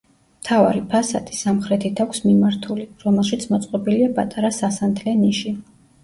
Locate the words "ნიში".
5.21-5.53